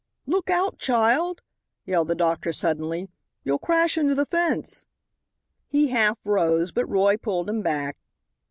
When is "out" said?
0.49-0.79